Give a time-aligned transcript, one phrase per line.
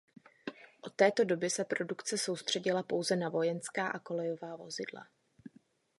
[0.81, 5.07] Od této doby se produkce soustředila pouze na vojenská a kolejová vozidla.